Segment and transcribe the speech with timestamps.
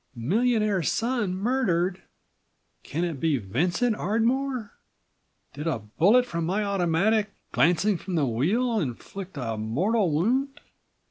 [0.15, 2.01] "Millionaire's son murdered?
[2.81, 4.71] Can it be Vincent Ardmore?
[5.53, 10.59] Did a bullet from my automatic, glancing80 from the wheel, inflict a mortal wound?"